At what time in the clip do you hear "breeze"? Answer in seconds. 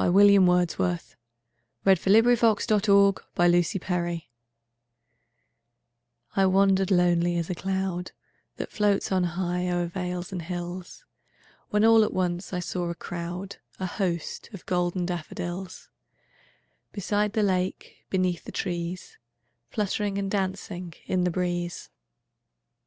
21.30-21.90